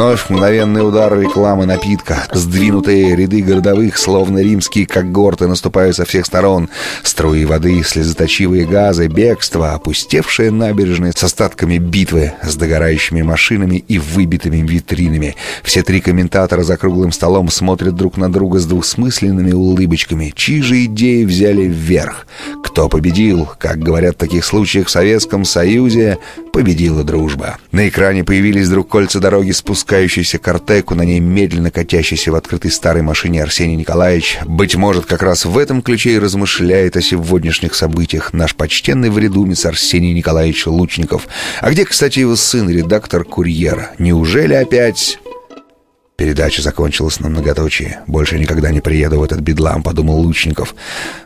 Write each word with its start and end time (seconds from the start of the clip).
Вновь 0.00 0.30
мгновенный 0.30 0.80
удар 0.80 1.20
рекламы 1.20 1.66
напитка. 1.66 2.26
Сдвинутые 2.32 3.14
ряды 3.14 3.42
городовых, 3.42 3.98
словно 3.98 4.38
римские 4.38 4.86
когорты, 4.86 5.46
наступают 5.46 5.94
со 5.94 6.06
всех 6.06 6.24
сторон. 6.24 6.70
Струи 7.02 7.44
воды, 7.44 7.82
слезоточивые 7.82 8.64
газы, 8.64 9.08
бегство, 9.08 9.74
опустевшие 9.74 10.50
набережные 10.50 11.12
с 11.12 11.22
остатками 11.22 11.76
битвы, 11.76 12.32
с 12.42 12.56
догорающими 12.56 13.20
машинами 13.20 13.76
и 13.76 13.98
выбитыми 13.98 14.66
витринами. 14.66 15.36
Все 15.62 15.82
три 15.82 16.00
комментатора 16.00 16.62
за 16.62 16.78
круглым 16.78 17.12
столом 17.12 17.50
смотрят 17.50 17.94
друг 17.94 18.16
на 18.16 18.32
друга 18.32 18.58
с 18.58 18.64
двусмысленными 18.64 19.52
улыбочками. 19.52 20.32
Чьи 20.34 20.62
же 20.62 20.82
идеи 20.86 21.24
взяли 21.24 21.64
вверх? 21.64 22.26
Кто 22.64 22.88
победил? 22.88 23.50
Как 23.58 23.78
говорят 23.78 24.14
в 24.14 24.18
таких 24.18 24.46
случаях 24.46 24.86
в 24.86 24.90
Советском 24.90 25.44
Союзе, 25.44 26.16
победила 26.54 27.04
дружба. 27.04 27.58
На 27.70 27.88
экране 27.88 28.24
появились 28.24 28.68
вдруг 28.68 28.88
кольца 28.88 29.20
дороги, 29.20 29.50
спускающиеся 29.90 30.38
к 30.38 30.46
Артеку, 30.46 30.94
на 30.94 31.02
ней 31.02 31.18
медленно 31.18 31.72
катящийся 31.72 32.30
в 32.30 32.36
открытой 32.36 32.70
старой 32.70 33.02
машине 33.02 33.42
Арсений 33.42 33.74
Николаевич. 33.74 34.38
Быть 34.46 34.76
может, 34.76 35.04
как 35.04 35.20
раз 35.20 35.44
в 35.44 35.58
этом 35.58 35.82
ключе 35.82 36.12
и 36.12 36.18
размышляет 36.20 36.96
о 36.96 37.02
сегодняшних 37.02 37.74
событиях 37.74 38.32
наш 38.32 38.54
почтенный 38.54 39.10
вредумец 39.10 39.66
Арсений 39.66 40.12
Николаевич 40.12 40.68
Лучников. 40.68 41.26
А 41.60 41.72
где, 41.72 41.84
кстати, 41.84 42.20
его 42.20 42.36
сын, 42.36 42.70
редактор 42.70 43.24
«Курьера»? 43.24 43.90
Неужели 43.98 44.54
опять... 44.54 45.18
Передача 46.16 46.62
закончилась 46.62 47.18
на 47.18 47.28
многоточие. 47.28 48.00
«Больше 48.06 48.38
никогда 48.38 48.70
не 48.70 48.80
приеду 48.80 49.18
в 49.18 49.24
этот 49.24 49.40
бедлам»,— 49.40 49.82
подумал 49.82 50.20
Лучников. 50.20 50.76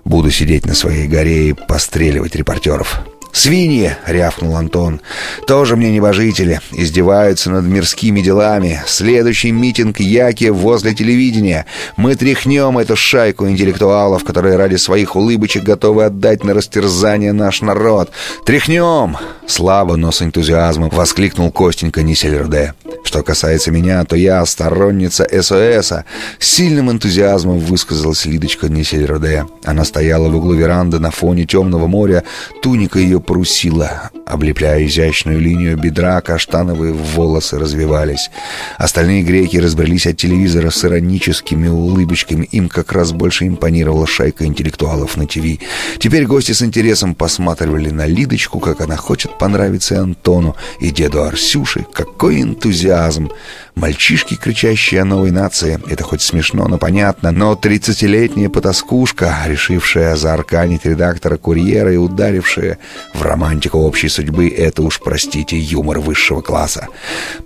«Буду 0.07 0.31
сидеть 0.31 0.65
на 0.65 0.75
своей 0.75 1.07
горе 1.07 1.51
и 1.51 1.53
постреливать 1.53 2.35
репортеров». 2.35 3.03
«Свиньи!»— 3.35 3.91
рявкнул 4.07 4.57
Антон. 4.57 5.01
«Тоже 5.49 5.75
мне 5.75 5.91
небожители. 5.91 6.61
Издеваются 6.71 7.51
над 7.51 7.65
мирскими 7.65 8.21
делами. 8.21 8.81
Следующий 8.87 9.51
митинг 9.51 9.99
Яки 9.99 10.51
возле 10.51 10.95
телевидения. 10.95 11.67
Мы 11.97 12.15
тряхнем 12.15 12.79
эту 12.79 12.95
шайку 12.95 13.49
интеллектуалов, 13.49 14.23
которые 14.23 14.55
ради 14.57 14.77
своих 14.77 15.17
улыбочек 15.17 15.65
готовы 15.65 16.05
отдать 16.05 16.45
на 16.45 16.55
растерзание 16.55 17.33
наш 17.33 17.61
народ. 17.61 18.11
Тряхнем!» 18.47 19.17
Слабо, 19.49 19.97
но 19.97 20.13
с 20.13 20.23
энтузиазмом 20.23 20.91
воскликнул 20.91 21.51
Костенька 21.51 22.03
Нисельрде. 22.03 22.73
Что 23.05 23.23
касается 23.23 23.71
меня, 23.71 24.05
то 24.05 24.17
я 24.17 24.45
сторонница 24.47 25.29
СОСа. 25.31 26.05
С 26.39 26.49
сильным 26.49 26.91
энтузиазмом 26.91 27.59
высказалась 27.59 28.25
Лидочка 28.25 28.69
Нисельроде. 28.69 29.47
Она 29.65 29.85
стояла 29.85 30.29
в 30.29 30.37
углу 30.37 30.55
веранды 30.55 30.99
на 30.99 31.11
фоне 31.11 31.45
темного 31.45 31.87
моря. 31.87 32.25
Туника 32.63 32.99
ее 32.99 33.21
парусила. 33.25 34.11
Облепляя 34.27 34.87
изящную 34.87 35.41
линию 35.41 35.77
бедра, 35.77 36.21
каштановые 36.21 36.93
волосы 36.93 37.59
развивались. 37.59 38.31
Остальные 38.79 39.23
греки 39.23 39.57
разбрелись 39.57 40.07
от 40.07 40.17
телевизора 40.17 40.71
с 40.71 40.85
ироническими 40.85 41.69
улыбочками. 41.69 42.45
Им 42.53 42.69
как 42.69 42.93
раз 42.93 43.13
больше 43.13 43.47
импонировала 43.47 44.07
шайка 44.07 44.45
интеллектуалов 44.47 45.17
на 45.17 45.27
ТВ. 45.27 45.59
Теперь 45.99 46.27
гости 46.27 46.53
с 46.53 46.63
интересом 46.63 47.15
посматривали 47.15 47.91
на 47.91 48.07
Лидочку, 48.07 48.61
как 48.61 48.81
она 48.81 48.97
хочет 48.97 49.39
понравиться 49.39 50.01
Антону 50.01 50.57
и 50.81 50.91
деду 50.91 51.23
Арсюше. 51.23 51.87
Какой 51.93 52.43
энтузиазм! 52.43 53.31
Мальчишки, 53.75 54.37
кричащие 54.37 55.03
о 55.03 55.05
новой 55.05 55.33
нации, 55.33 55.81
это 55.89 56.05
хоть 56.05 56.23
смешно, 56.23 56.69
но 56.69 56.79
понятно, 56.79 57.33
но 57.33 57.57
тридцатилетняя 57.57 58.49
потаскушка, 58.49 59.37
решившая 59.47 60.15
заарканить 60.15 60.85
редактора 60.85 61.37
«Курьера» 61.39 61.93
и 61.93 61.97
ударившая 61.97 62.79
в 63.15 63.23
романтику 63.23 63.79
общей 63.79 64.09
судьбы, 64.09 64.49
это 64.49 64.83
уж, 64.83 65.01
простите, 65.01 65.59
юмор 65.59 65.99
высшего 65.99 66.41
класса. 66.41 66.87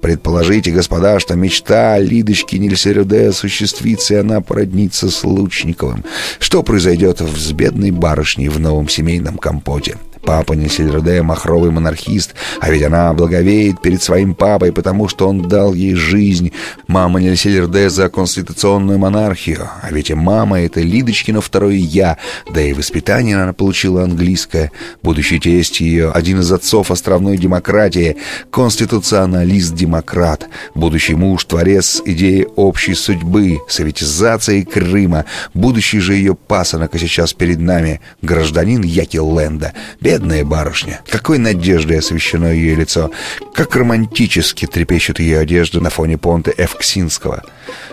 Предположите, 0.02 0.70
господа, 0.70 1.18
что 1.18 1.34
мечта 1.34 1.98
Лидочки 1.98 2.56
Нильсерюде 2.56 3.28
осуществится, 3.28 4.14
и 4.14 4.18
она 4.18 4.42
породнится 4.42 5.10
с 5.10 5.24
Лучниковым. 5.24 6.04
Что 6.38 6.62
произойдет 6.62 7.20
с 7.20 7.52
бедной 7.52 7.90
барышней 7.90 8.48
в 8.48 8.60
новом 8.60 8.90
семейном 8.90 9.38
компоте? 9.38 9.96
Папа 10.22 10.52
Нильсельроде— 10.52 11.22
махровый 11.22 11.70
монархист, 11.70 12.34
а 12.60 12.70
ведь 12.70 12.82
она 12.82 13.12
благовеет 13.12 13.80
перед 13.80 14.02
своим 14.02 14.34
папой, 14.34 14.72
потому 14.72 15.08
что 15.08 15.28
он 15.28 15.48
дал 15.48 15.74
ей 15.74 15.94
жизнь. 15.94 16.52
Мама 16.86 17.20
Нильсельроде 17.20 17.90
за 17.90 18.08
конституционную 18.08 18.98
монархию, 18.98 19.68
а 19.82 19.90
ведь 19.90 20.10
и 20.10 20.14
мама— 20.14 20.60
это 20.62 20.80
Лидочкина 20.80 21.40
второе 21.40 21.76
«я», 21.76 22.18
да 22.50 22.60
и 22.60 22.72
воспитание 22.72 23.40
она 23.40 23.52
получила 23.52 24.02
английское. 24.04 24.70
Будущий 25.02 25.38
тесть 25.40 25.80
ее— 25.80 26.10
один 26.14 26.40
из 26.40 26.52
отцов 26.52 26.90
островной 26.90 27.36
демократии, 27.36 28.16
конституционалист-демократ, 28.50 30.48
будущий 30.74 31.14
муж— 31.14 31.44
творец 31.46 32.02
идеи 32.04 32.46
общей 32.56 32.94
судьбы, 32.94 33.60
советизации 33.68 34.62
Крыма, 34.62 35.24
будущий 35.54 36.00
же 36.00 36.14
ее 36.14 36.34
пасынок, 36.34 36.94
а 36.94 36.98
сейчас 36.98 37.32
перед 37.32 37.60
нами 37.60 38.00
гражданин 38.22 38.82
Яки 38.82 39.16
Ленда— 39.16 39.72
Бедная 40.08 40.42
барышня. 40.42 41.02
Какой 41.06 41.36
надеждой 41.36 41.98
освещено 41.98 42.50
ее 42.50 42.74
лицо. 42.74 43.10
Как 43.52 43.76
романтически 43.76 44.64
трепещет 44.64 45.20
ее 45.20 45.38
одежда 45.38 45.82
на 45.82 45.90
фоне 45.90 46.16
понта 46.16 46.50
Эвксинского. 46.56 47.42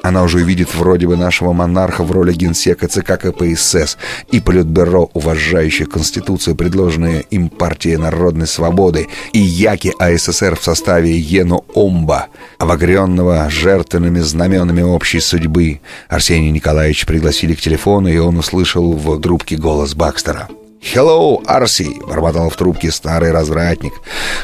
Она 0.02 0.24
уже 0.24 0.42
видит 0.42 0.74
вроде 0.74 1.08
бы 1.08 1.18
нашего 1.18 1.52
монарха 1.52 2.06
в 2.06 2.14
роли 2.14 2.32
генсека 2.32 2.88
ЦК 2.88 3.20
КПСС 3.20 3.98
и 4.32 4.40
Политбюро, 4.40 5.10
уважающее 5.14 5.88
Конституцию, 5.88 6.56
предложенные 6.56 7.24
им 7.32 7.50
партией 7.50 7.98
народной 7.98 8.48
свободы, 8.48 9.10
и 9.34 9.40
Яки 9.40 9.92
АССР 10.00 10.56
в 10.56 10.64
составе 10.64 11.18
Ену 11.18 11.66
Омба, 11.74 12.28
обогренного 12.60 13.50
жертвенными 13.50 14.20
знаменами 14.20 14.84
общей 14.84 15.20
судьбы. 15.20 15.82
Арсений 16.08 16.52
Николаевич 16.52 17.06
пригласили 17.06 17.56
к 17.56 17.60
телефону, 17.60 18.08
и 18.08 18.18
он 18.18 18.38
услышал 18.38 18.94
в 18.94 19.20
трубке 19.20 19.58
голос 19.58 19.96
Бакстера. 19.96 20.48
«Хеллоу, 20.86 21.42
Арси!»— 21.48 22.00
бормотал 22.08 22.52
в 22.52 22.56
трубке 22.56 22.92
старый 22.92 23.32
развратник. 23.32 23.94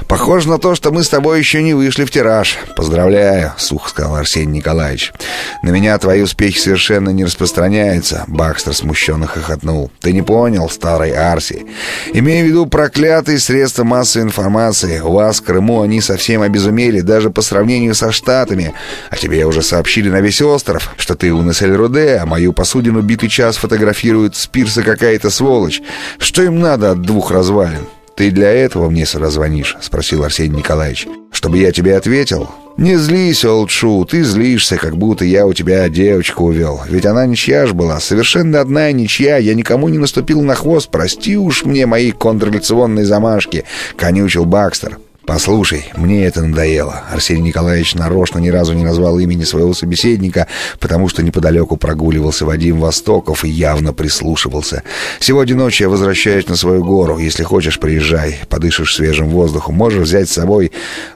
«Похоже 0.07 0.49
на 0.49 0.57
то, 0.57 0.73
что 0.73 0.91
мы 0.91 1.03
с 1.03 1.09
тобой 1.09 1.37
еще 1.37 1.61
не 1.61 1.75
вышли 1.75 2.03
в 2.03 2.09
тираж. 2.09 2.57
Поздравляю!»— 2.75 3.53
сухо 3.57 3.89
сказал 3.89 4.15
Арсений 4.15 4.57
Николаевич. 4.57 5.13
«На 5.61 5.69
меня 5.69 5.95
твои 5.99 6.21
успехи 6.21 6.57
совершенно 6.57 7.11
не 7.11 7.25
распространяются!»— 7.25 8.25
Бакстер 8.27 8.73
смущенно 8.73 9.27
хохотнул. 9.27 9.91
«Ты 9.99 10.13
не 10.13 10.23
понял, 10.23 10.67
старый 10.67 11.11
Арси. 11.11 11.67
Имею 12.11 12.45
в 12.45 12.47
виду 12.49 12.65
проклятые 12.65 13.37
средства 13.37 13.83
массовой 13.83 14.25
информации. 14.25 14.99
У 14.99 15.11
вас 15.11 15.41
в 15.41 15.43
Крыму 15.43 15.83
они 15.83 16.01
совсем 16.01 16.41
обезумели, 16.41 17.01
даже 17.01 17.29
по 17.29 17.43
сравнению 17.43 17.93
со 17.93 18.11
Штатами. 18.11 18.73
А 19.11 19.15
тебе 19.15 19.45
уже 19.45 19.61
сообщили 19.61 20.09
на 20.09 20.21
весь 20.21 20.41
остров, 20.41 20.91
что 20.97 21.13
ты 21.13 21.31
у 21.31 21.43
Несель-Руде, 21.43 22.17
а 22.19 22.25
мою 22.25 22.51
посудину 22.51 23.01
битый 23.01 23.29
час 23.29 23.57
фотографирует 23.57 24.35
с 24.35 24.47
пирса 24.47 24.81
какая-то 24.81 25.29
сволочь. 25.29 25.83
Что 26.31 26.43
им 26.43 26.61
надо 26.61 26.91
от 26.91 27.01
двух 27.01 27.29
развалин? 27.31 27.87
Ты 28.15 28.31
для 28.31 28.49
этого 28.49 28.89
мне 28.89 29.05
раззвонишь?»— 29.13 29.75
спросил 29.81 30.23
Арсений 30.23 30.59
Николаевич. 30.59 31.05
«Чтобы 31.29 31.57
я 31.57 31.73
тебе 31.73 31.97
ответил?» 31.97 32.49
«Не 32.77 32.95
злись, 32.95 33.43
Олдшу, 33.43 34.05
ты 34.05 34.23
злишься, 34.23 34.77
как 34.77 34.95
будто 34.95 35.25
я 35.25 35.45
у 35.45 35.51
тебя 35.51 35.89
девочку 35.89 36.45
увел. 36.45 36.79
Ведь 36.87 37.05
она 37.05 37.25
ничья 37.25 37.67
ж 37.67 37.73
была, 37.73 37.99
совершенно 37.99 38.61
одна 38.61 38.93
ничья, 38.93 39.35
я 39.39 39.53
никому 39.53 39.89
не 39.89 39.97
наступил 39.97 40.41
на 40.41 40.55
хвост, 40.55 40.89
прости 40.89 41.35
уж 41.35 41.65
мне 41.65 41.85
мои 41.85 42.11
контрреволюционные 42.11 43.05
замашки»,— 43.05 43.65
конючил 43.97 44.45
Бакстер. 44.45 44.99
«Послушай, 45.25 45.85
мне 45.95 46.25
это 46.25 46.41
надоело». 46.41 47.03
Арсений 47.11 47.43
Николаевич 47.43 47.93
нарочно 47.93 48.39
ни 48.39 48.49
разу 48.49 48.73
не 48.73 48.83
назвал 48.83 49.19
имени 49.19 49.43
своего 49.43 49.73
собеседника, 49.73 50.47
потому 50.79 51.07
что 51.09 51.21
неподалеку 51.21 51.77
прогуливался 51.77 52.45
Вадим 52.45 52.79
Востоков 52.79 53.45
и 53.45 53.49
явно 53.49 53.93
прислушивался. 53.93 54.83
«Сегодня 55.19 55.55
ночью 55.55 55.85
я 55.85 55.89
возвращаюсь 55.89 56.47
на 56.47 56.55
свою 56.55 56.83
гору. 56.83 57.19
Если 57.19 57.43
хочешь, 57.43 57.79
приезжай, 57.79 58.39
подышишь 58.49 58.95
свежим 58.95 59.29
воздухом. 59.29 59.75
Можешь 59.75 60.07
взять 60.07 60.29
с 60.29 60.33
собой...» 60.33 60.71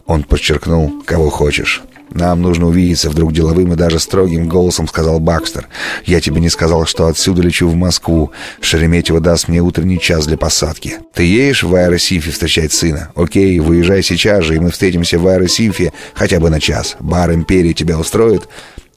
Он 0.05 0.23
подчеркнул, 0.23 1.01
«кого 1.05 1.29
хочешь». 1.31 1.81
«Нам 2.11 2.41
нужно 2.41 2.67
увидеться»,— 2.67 3.09
вдруг 3.11 3.33
деловым 3.33 3.73
и 3.73 3.75
даже 3.75 3.99
строгим 3.99 4.47
голосом 4.47 4.87
сказал 4.87 5.19
Бакстер. 5.19 5.67
«Я 6.05 6.21
тебе 6.21 6.39
не 6.39 6.49
сказал, 6.49 6.85
что 6.85 7.07
отсюда 7.07 7.41
лечу 7.41 7.67
в 7.67 7.75
Москву. 7.75 8.31
Шереметьево 8.61 9.19
даст 9.19 9.47
мне 9.47 9.61
утренний 9.61 9.99
час 9.99 10.27
для 10.27 10.37
посадки. 10.37 10.99
Ты 11.13 11.23
едешь 11.23 11.63
в 11.63 11.73
Аэросимфе 11.73 12.31
встречать 12.31 12.73
сына? 12.73 13.09
Окей, 13.15 13.59
выезжай 13.59 14.03
сейчас 14.03 14.43
же, 14.43 14.55
и 14.55 14.59
мы 14.59 14.71
встретимся 14.71 15.19
в 15.19 15.27
Аэросимфе 15.27 15.93
хотя 16.13 16.39
бы 16.39 16.49
на 16.49 16.59
час. 16.59 16.95
Бар 16.99 17.33
«Империи» 17.33 17.73
тебя 17.73 17.97
устроит?» 17.97 18.47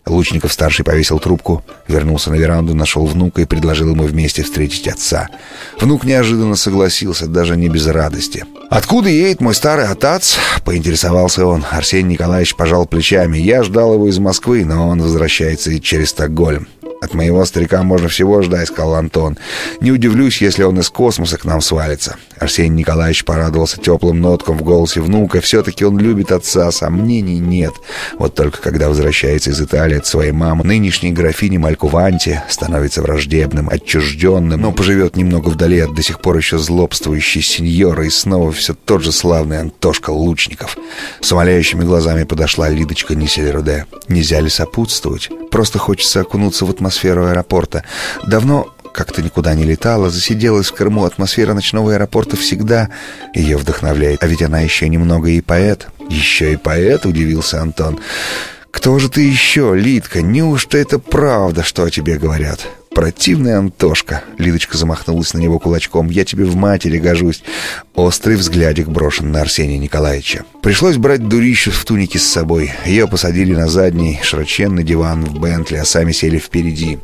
Лучников-старший 0.08 0.84
повесил 0.84 1.18
трубку, 1.18 1.64
вернулся 1.86 2.30
на 2.30 2.36
веранду, 2.36 2.74
нашел 2.74 3.06
внука 3.06 3.42
и 3.42 3.44
предложил 3.44 3.90
ему 3.90 4.04
вместе 4.04 4.42
встретить 4.42 4.88
отца. 4.88 5.28
Внук 5.80 6.04
неожиданно 6.04 6.56
согласился, 6.56 7.26
даже 7.26 7.56
не 7.56 7.68
без 7.68 7.86
радости. 7.86 8.44
«Откуда 8.70 9.08
едет 9.08 9.40
мой 9.40 9.54
старый 9.54 9.86
отец?»— 9.86 10.36
поинтересовался 10.64 11.46
он. 11.46 11.64
Арсений 11.70 12.12
Николаевич 12.12 12.54
пожал 12.54 12.86
плечами. 12.86 13.38
«Я 13.38 13.62
ждал 13.62 13.94
его 13.94 14.08
из 14.08 14.18
Москвы, 14.18 14.64
но 14.64 14.88
он 14.88 15.00
возвращается 15.00 15.78
через 15.80 16.10
Стокгольм. 16.10 16.68
«От 17.00 17.14
моего 17.14 17.44
старика 17.44 17.82
можно 17.82 18.08
всего 18.08 18.42
ждать»,— 18.42 18.68
сказал 18.68 18.94
Антон. 18.94 19.38
«Не 19.80 19.92
удивлюсь, 19.92 20.42
если 20.42 20.64
он 20.64 20.80
из 20.80 20.90
космоса 20.90 21.38
к 21.38 21.44
нам 21.44 21.60
свалится». 21.60 22.16
Арсений 22.38 22.78
Николаевич 22.80 23.24
порадовался 23.24 23.78
теплым 23.78 24.20
ноткам 24.20 24.58
в 24.58 24.62
голосе 24.62 25.00
внука. 25.00 25.40
Все-таки 25.40 25.84
он 25.84 25.98
любит 25.98 26.32
отца, 26.32 26.70
сомнений 26.72 27.38
нет. 27.38 27.72
Вот 28.18 28.34
только 28.34 28.60
когда 28.60 28.88
возвращается 28.88 29.50
из 29.50 29.60
Италии 29.60 29.98
от 29.98 30.06
своей 30.06 30.32
мамы, 30.32 30.64
нынешней 30.64 31.12
графини 31.12 31.58
Малькуванти 31.58 32.42
становится 32.48 33.02
враждебным, 33.02 33.68
отчужденным, 33.68 34.60
но 34.60 34.72
поживет 34.72 35.16
немного 35.16 35.48
вдали 35.48 35.80
от 35.80 35.94
до 35.94 36.02
сих 36.02 36.20
пор 36.20 36.36
еще 36.36 36.58
злобствующей 36.58 37.42
сеньора 37.42 38.06
и 38.06 38.10
снова 38.10 38.52
все 38.52 38.74
тот 38.74 39.02
же 39.02 39.12
славный 39.12 39.60
Антошка 39.60 40.10
Лучников. 40.10 40.76
С 41.20 41.32
умоляющими 41.32 41.84
глазами 41.84 42.24
подошла 42.24 42.68
Лидочка 42.68 43.14
Нисельруде. 43.14 43.86
Нельзя 44.08 44.40
ли 44.40 44.48
сопутствовать? 44.48 45.30
Просто 45.50 45.78
хочется 45.78 46.20
окунуться 46.20 46.64
в 46.66 46.70
атмосферу 46.70 46.87
аэропорта. 47.30 47.84
Давно 48.26 48.74
как-то 48.92 49.22
никуда 49.22 49.54
не 49.54 49.64
летала, 49.64 50.10
засиделась 50.10 50.68
в 50.68 50.74
Крыму. 50.74 51.04
Атмосфера 51.04 51.54
ночного 51.54 51.94
аэропорта 51.94 52.36
всегда 52.36 52.88
ее 53.34 53.56
вдохновляет. 53.56 54.24
А 54.24 54.26
ведь 54.26 54.42
она 54.42 54.60
еще 54.60 54.88
немного 54.88 55.30
и 55.30 55.40
поэт. 55.40 55.88
Еще 56.08 56.54
и 56.54 56.56
поэт, 56.56 57.06
удивился 57.06 57.60
Антон. 57.60 57.98
«Кто 58.70 58.98
же 58.98 59.08
ты 59.08 59.22
еще, 59.22 59.74
Лидка? 59.74 60.22
Неужто 60.22 60.78
это 60.78 60.98
правда, 60.98 61.62
что 61.62 61.84
о 61.84 61.90
тебе 61.90 62.18
говорят?» 62.18 62.66
«Противный 62.98 63.54
Антошка!»— 63.54 64.24
Лидочка 64.38 64.76
замахнулась 64.76 65.32
на 65.32 65.38
него 65.38 65.60
кулачком. 65.60 66.10
«Я 66.10 66.24
тебе 66.24 66.44
в 66.44 66.56
матери 66.56 66.98
гожусь!» 66.98 67.44
Острый 67.94 68.34
взглядик 68.34 68.88
брошен 68.88 69.30
на 69.30 69.40
Арсения 69.40 69.78
Николаевича. 69.78 70.44
Пришлось 70.64 70.96
брать 70.96 71.28
дурищу 71.28 71.70
в 71.70 71.84
тунике 71.84 72.18
с 72.18 72.24
собой. 72.24 72.72
Ее 72.86 73.06
посадили 73.06 73.54
на 73.54 73.68
задний 73.68 74.18
широченный 74.24 74.82
диван 74.82 75.24
в 75.24 75.38
Бентли, 75.38 75.76
а 75.76 75.84
сами 75.84 76.10
сели 76.10 76.38
впереди. 76.38 76.98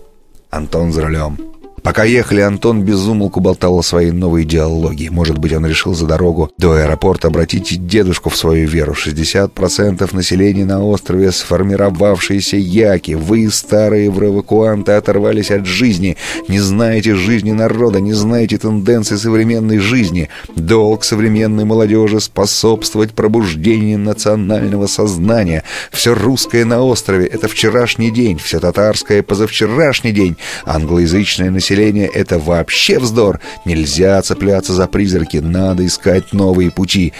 Антон 0.50 0.92
за 0.92 1.02
рулем. 1.02 1.53
Пока 1.84 2.04
ехали, 2.04 2.40
Антон 2.40 2.80
безумолку 2.80 3.40
болтал 3.40 3.78
о 3.78 3.82
своей 3.82 4.10
новой 4.10 4.44
идеологии. 4.44 5.10
Может 5.10 5.36
быть, 5.36 5.52
он 5.52 5.66
решил 5.66 5.94
за 5.94 6.06
дорогу 6.06 6.50
до 6.56 6.72
аэропорта 6.72 7.28
обратить 7.28 7.86
дедушку 7.86 8.30
в 8.30 8.38
свою 8.38 8.66
веру. 8.66 8.94
60% 8.94 10.16
населения 10.16 10.64
на 10.64 10.82
острове 10.82 11.30
сформировавшиеся 11.30 12.56
яки. 12.56 13.12
Вы, 13.12 13.50
старые 13.50 14.06
евровакуанты, 14.06 14.92
оторвались 14.92 15.50
от 15.50 15.66
жизни. 15.66 16.16
Не 16.48 16.58
знаете 16.58 17.14
жизни 17.16 17.52
народа, 17.52 18.00
не 18.00 18.14
знаете 18.14 18.56
тенденций 18.56 19.18
современной 19.18 19.76
жизни. 19.76 20.30
Долг 20.56 21.04
современной 21.04 21.66
молодежи 21.66 22.18
способствовать 22.18 23.12
пробуждению 23.12 23.98
национального 23.98 24.86
сознания. 24.86 25.64
Все 25.92 26.14
русское 26.14 26.64
на 26.64 26.82
острове— 26.82 27.26
это 27.32 27.46
вчерашний 27.46 28.10
день, 28.10 28.38
все 28.38 28.58
татарское— 28.58 29.22
позавчерашний 29.22 30.12
день. 30.12 30.38
Англоязычное 30.64 31.50
население 31.50 31.73
населения— 31.74 32.06
это 32.14 32.38
вообще 32.38 32.98
вздор. 32.98 33.40
Нельзя 33.64 34.22
цепляться 34.22 34.72
за 34.72 34.86
призраки, 34.86 35.38
надо 35.38 35.84
искать 35.84 36.32
новые 36.32 36.70
пути. 36.70 37.12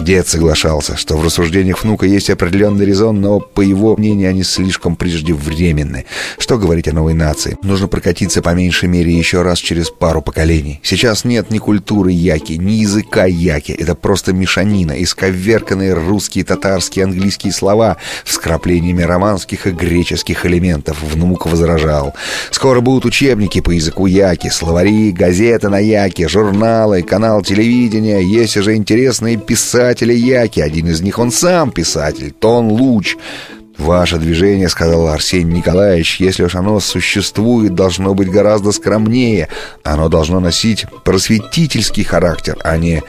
Дед 0.00 0.28
соглашался, 0.28 0.96
что 0.96 1.16
в 1.16 1.24
рассуждениях 1.24 1.82
внука 1.82 2.06
есть 2.06 2.30
определенный 2.30 2.86
резон, 2.86 3.20
но, 3.20 3.38
по 3.38 3.60
его 3.60 3.96
мнению, 3.96 4.30
они 4.30 4.42
слишком 4.42 4.96
преждевременны. 4.96 6.06
Что 6.38 6.58
говорить 6.58 6.88
о 6.88 6.92
новой 6.92 7.14
нации? 7.14 7.58
Нужно 7.62 7.86
прокатиться 7.86 8.40
по 8.40 8.54
меньшей 8.54 8.88
мере 8.88 9.12
еще 9.12 9.42
раз 9.42 9.58
через 9.58 9.90
пару 9.90 10.22
поколений. 10.22 10.80
Сейчас 10.82 11.24
нет 11.24 11.50
ни 11.50 11.58
культуры 11.58 12.12
яки, 12.12 12.54
ни 12.54 12.72
языка 12.72 13.26
яки. 13.26 13.72
Это 13.72 13.94
просто 13.94 14.32
мешанина, 14.32 14.92
исковерканные 15.02 15.94
русские, 15.94 16.44
татарские, 16.44 17.04
английские 17.04 17.52
слова 17.52 17.98
с 18.24 18.38
краплениями 18.38 19.02
романских 19.02 19.66
и 19.66 19.70
греческих 19.70 20.46
элементов. 20.46 21.02
Внук 21.02 21.46
возражал. 21.46 22.14
Скоро 22.50 22.80
будут 22.80 23.04
учебники 23.04 23.60
по 23.60 23.70
языку 23.70 24.06
яки, 24.06 24.48
словари, 24.48 25.12
газеты 25.12 25.68
на 25.68 25.78
яке, 25.78 26.26
журналы, 26.26 27.02
канал 27.02 27.42
телевидения. 27.42 28.20
Есть 28.20 28.56
уже 28.56 28.74
интересные 28.74 29.36
писатели, 29.36 29.89
писателя 29.90 30.14
Яки. 30.14 30.60
Один 30.60 30.88
из 30.88 31.00
них 31.00 31.18
он 31.18 31.32
сам 31.32 31.72
писатель, 31.72 32.30
Тон 32.30 32.68
Луч. 32.68 33.16
«Ваше 33.76 34.18
движение,— 34.18 34.68
сказал 34.68 35.08
Арсений 35.08 35.56
Николаевич,— 35.56 36.16
если 36.20 36.44
уж 36.44 36.54
оно 36.54 36.80
существует, 36.80 37.74
должно 37.74 38.14
быть 38.14 38.30
гораздо 38.30 38.72
скромнее. 38.72 39.48
Оно 39.82 40.10
должно 40.10 40.38
носить 40.38 40.84
просветительский 41.02 42.04
характер, 42.04 42.58
а 42.62 42.76
не 42.76 43.02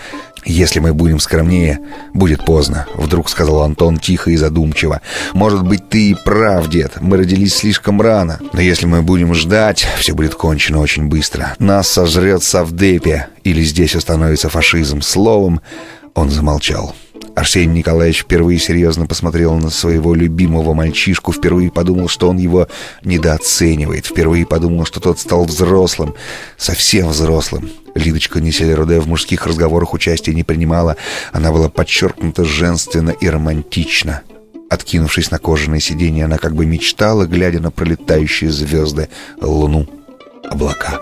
«Если 0.43 0.79
мы 0.79 0.93
будем 0.93 1.19
скромнее, 1.19 1.79
будет 2.13 2.45
поздно»,— 2.45 2.87
вдруг 2.95 3.29
сказал 3.29 3.61
Антон 3.61 3.99
тихо 3.99 4.31
и 4.31 4.37
задумчиво. 4.37 5.01
«Может 5.33 5.63
быть, 5.63 5.87
ты 5.87 6.11
и 6.11 6.15
прав, 6.15 6.67
дед, 6.67 6.93
мы 6.99 7.17
родились 7.17 7.55
слишком 7.55 8.01
рано. 8.01 8.39
Но 8.51 8.59
если 8.59 8.87
мы 8.87 9.03
будем 9.03 9.35
ждать, 9.35 9.87
все 9.99 10.13
будет 10.13 10.33
кончено 10.33 10.79
очень 10.79 11.09
быстро. 11.09 11.53
Нас 11.59 11.87
сожрет 11.87 12.41
Савдепия, 12.41 13.27
или 13.43 13.61
здесь 13.61 13.95
установится 13.95 14.49
фашизм. 14.49 15.01
Словом, 15.01 15.61
он 16.15 16.29
замолчал. 16.29 16.95
Арсений 17.35 17.79
Николаевич 17.79 18.21
впервые 18.23 18.59
серьезно 18.59 19.05
посмотрел 19.05 19.55
на 19.55 19.69
своего 19.69 20.13
любимого 20.13 20.73
мальчишку, 20.73 21.31
впервые 21.31 21.71
подумал, 21.71 22.07
что 22.07 22.29
он 22.29 22.37
его 22.37 22.67
недооценивает, 23.03 24.05
впервые 24.05 24.45
подумал, 24.45 24.85
что 24.85 24.99
тот 24.99 25.19
стал 25.19 25.45
взрослым, 25.45 26.13
совсем 26.57 27.07
взрослым. 27.07 27.69
Лидочка 27.95 28.41
Неселеруде 28.41 28.99
в 28.99 29.07
мужских 29.07 29.47
разговорах 29.47 29.93
участия 29.93 30.33
не 30.33 30.43
принимала, 30.43 30.97
она 31.31 31.51
была 31.51 31.69
подчеркнута 31.69 32.43
женственно 32.43 33.11
и 33.11 33.29
романтично. 33.29 34.21
Откинувшись 34.69 35.31
на 35.31 35.39
кожаное 35.39 35.79
сиденье, 35.79 36.25
она 36.25 36.37
как 36.37 36.55
бы 36.55 36.65
мечтала, 36.65 37.25
глядя 37.25 37.59
на 37.59 37.71
пролетающие 37.71 38.49
звезды, 38.51 39.09
луну, 39.41 39.87
облака. 40.49 41.01